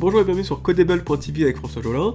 [0.00, 2.14] Bonjour et bienvenue sur Codable.tv avec François Jolin.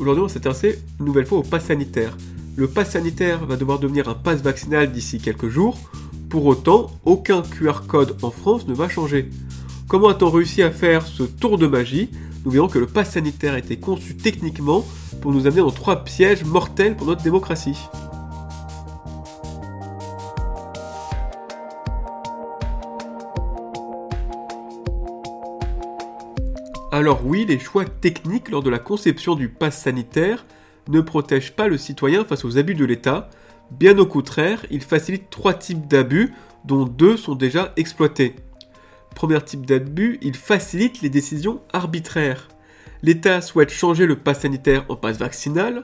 [0.00, 2.16] Aujourd'hui, on va s'intéresser une nouvelle fois au pass sanitaire.
[2.56, 5.76] Le pass sanitaire va devoir devenir un pass vaccinal d'ici quelques jours.
[6.30, 9.28] Pour autant, aucun QR code en France ne va changer.
[9.86, 12.08] Comment a-t-on réussi à faire ce tour de magie?
[12.46, 14.82] Nous verrons que le pass sanitaire a été conçu techniquement
[15.20, 17.76] pour nous amener dans trois pièges mortels pour notre démocratie.
[26.96, 30.46] Alors oui, les choix techniques lors de la conception du pass sanitaire
[30.88, 33.28] ne protègent pas le citoyen face aux abus de l'État.
[33.70, 36.32] Bien au contraire, ils facilitent trois types d'abus,
[36.64, 38.34] dont deux sont déjà exploités.
[39.14, 42.48] Premier type d'abus, il facilite les décisions arbitraires.
[43.02, 45.82] L'État souhaite changer le pass sanitaire en pass vaccinal.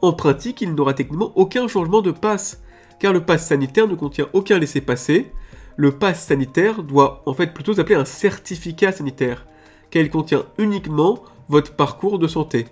[0.00, 2.62] En pratique, il n'aura techniquement aucun changement de passe,
[3.00, 5.32] car le pass sanitaire ne contient aucun laissez-passer.
[5.76, 9.44] Le pass sanitaire doit en fait plutôt s'appeler un certificat sanitaire
[9.92, 12.66] qu'elle contient uniquement votre parcours de santé.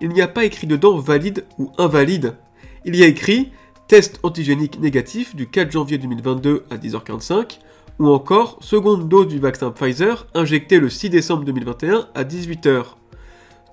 [0.00, 2.36] Il n'y a pas écrit dedans valide ou invalide.
[2.84, 3.50] Il y a écrit
[3.88, 7.58] test antigénique négatif du 4 janvier 2022 à 10h45
[7.98, 12.84] ou encore seconde dose du vaccin Pfizer injecté le 6 décembre 2021 à 18h.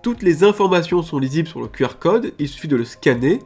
[0.02, 3.40] Toutes les informations sont lisibles sur le QR code, il suffit de le scanner.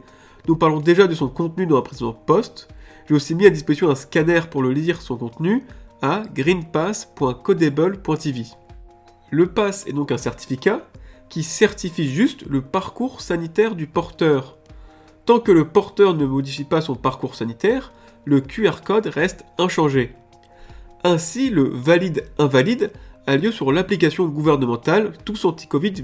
[0.46, 2.68] Nous parlons déjà de son contenu dans un précédent post.
[3.08, 5.64] J'ai aussi mis à disposition un scanner pour le lire son contenu
[6.02, 8.63] à greenpass.codable.tv.
[9.30, 10.86] Le pass est donc un certificat
[11.28, 14.56] qui certifie juste le parcours sanitaire du porteur.
[15.24, 17.92] Tant que le porteur ne modifie pas son parcours sanitaire,
[18.24, 20.14] le QR code reste inchangé.
[21.02, 22.92] Ainsi, le valide-invalide
[23.26, 25.94] a lieu sur l'application gouvernementale Tous Anti-Covid.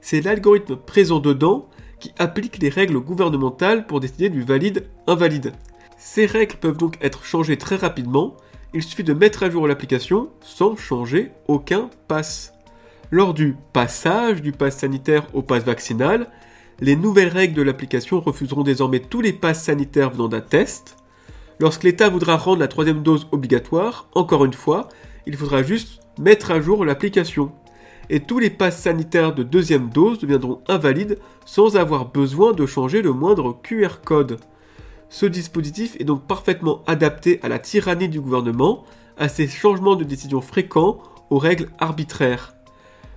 [0.00, 1.68] C'est l'algorithme présent dedans
[2.00, 5.52] qui applique les règles gouvernementales pour décider du valide-invalide.
[5.96, 8.36] Ces règles peuvent donc être changées très rapidement
[8.74, 12.52] il suffit de mettre à jour l'application sans changer aucun pass.
[13.10, 16.28] Lors du passage du pass sanitaire au pass vaccinal,
[16.80, 20.96] les nouvelles règles de l'application refuseront désormais tous les passes sanitaires venant d'un test.
[21.58, 24.88] Lorsque l'État voudra rendre la troisième dose obligatoire, encore une fois,
[25.26, 27.50] il faudra juste mettre à jour l'application.
[28.10, 33.02] Et tous les passes sanitaires de deuxième dose deviendront invalides sans avoir besoin de changer
[33.02, 34.38] le moindre QR code.
[35.10, 38.84] Ce dispositif est donc parfaitement adapté à la tyrannie du gouvernement,
[39.16, 40.98] à ses changements de décision fréquents,
[41.30, 42.54] aux règles arbitraires.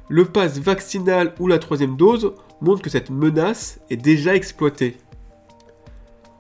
[0.07, 4.97] Le pass vaccinal ou la troisième dose montre que cette menace est déjà exploitée.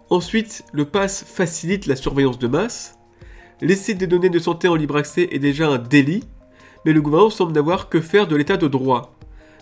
[0.09, 2.97] Ensuite, le pass facilite la surveillance de masse.
[3.61, 6.25] Laisser des données de santé en libre accès est déjà un délit,
[6.85, 9.13] mais le gouvernement semble n'avoir que faire de l'état de droit.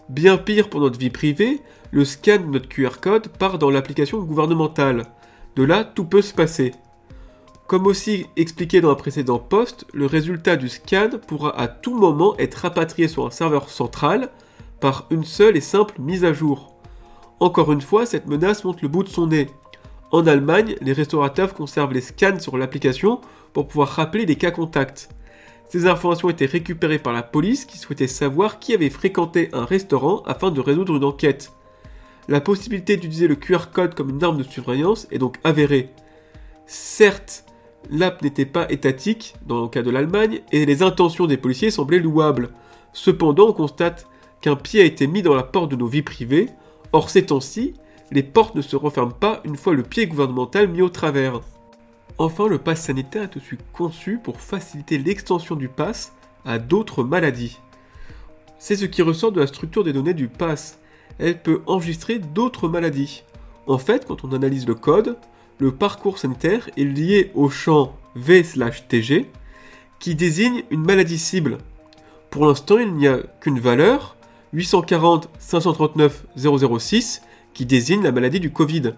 [0.10, 1.62] Bien pire pour notre vie privée,
[1.92, 5.04] le scan de notre QR code part dans l'application gouvernementale.
[5.56, 6.74] De là, tout peut se passer.
[7.68, 12.36] Comme aussi expliqué dans un précédent post, le résultat du scan pourra à tout moment
[12.40, 14.30] être rapatrié sur un serveur central
[14.80, 16.74] par une seule et simple mise à jour.
[17.40, 19.50] Encore une fois, cette menace monte le bout de son nez.
[20.12, 23.22] En Allemagne, les restaurateurs conservent les scans sur l'application
[23.54, 25.10] pour pouvoir rappeler les cas contacts.
[25.70, 30.24] Ces informations étaient récupérées par la police qui souhaitait savoir qui avait fréquenté un restaurant
[30.26, 31.52] afin de résoudre une enquête.
[32.30, 35.90] La possibilité d'utiliser le QR code comme une arme de surveillance est donc avérée.
[36.68, 37.44] Certes,
[37.90, 41.98] l'app n'était pas étatique dans le cas de l'Allemagne et les intentions des policiers semblaient
[41.98, 42.52] louables.
[42.94, 44.08] Cependant, on constate
[44.42, 46.50] qu'un pied a été mis dans la porte de nos vies privées.
[46.94, 47.74] Or, ces temps-ci,
[48.12, 51.42] les portes ne se referment pas une fois le pied gouvernemental mis au travers.
[52.20, 56.14] Enfin, le pass sanitaire est aussi conçu pour faciliter l'extension du pass
[56.46, 57.58] à d'autres maladies.
[58.60, 60.80] C'est ce qui ressort de la structure des données du pass
[61.18, 63.24] elle peut enregistrer d'autres maladies.
[63.68, 65.18] En fait, quand on analyse le code,
[65.60, 69.28] le parcours sanitaire est lié au champ V/TG
[70.00, 71.58] qui désigne une maladie cible.
[72.30, 74.16] Pour l'instant, il n'y a qu'une valeur,
[74.54, 77.22] 840 539 006,
[77.54, 78.94] qui désigne la maladie du Covid.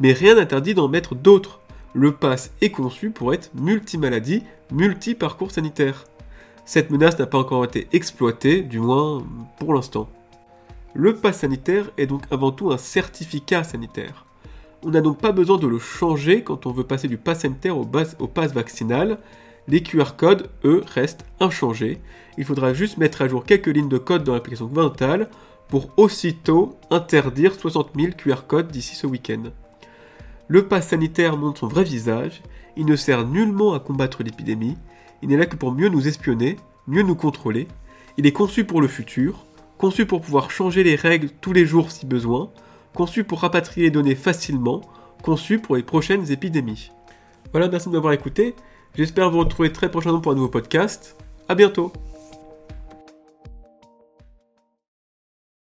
[0.00, 1.60] Mais rien n'interdit d'en mettre d'autres.
[1.92, 6.04] Le pass est conçu pour être multi-maladie, multi-parcours sanitaire.
[6.64, 9.22] Cette menace n'a pas encore été exploitée, du moins
[9.58, 10.08] pour l'instant.
[10.96, 14.26] Le pass sanitaire est donc avant tout un certificat sanitaire.
[14.84, 17.76] On n'a donc pas besoin de le changer quand on veut passer du pass sanitaire
[17.76, 19.18] au, pass vaccinal.
[19.66, 22.00] Les QR codes, eux, restent inchangés.
[22.38, 25.30] Il faudra juste mettre à jour quelques lignes de code dans l'application gouvernementale
[25.68, 29.42] pour aussitôt interdire 60 000 QR codes d'ici ce week-end.
[30.46, 32.40] Le pass sanitaire montre son vrai visage,
[32.76, 34.76] il ne sert nullement à combattre l'épidémie,
[35.22, 36.56] il n'est là que pour mieux nous espionner,
[36.86, 37.66] mieux nous contrôler,
[38.16, 39.46] il est conçu pour le futur,
[39.84, 42.50] conçu pour pouvoir changer les règles tous les jours si besoin,
[42.94, 44.80] conçu pour rapatrier les données facilement,
[45.22, 46.90] conçu pour les prochaines épidémies.
[47.52, 48.54] Voilà, merci de m'avoir écouté.
[48.94, 51.18] J'espère vous retrouver très prochainement pour un nouveau podcast.
[51.50, 51.92] A bientôt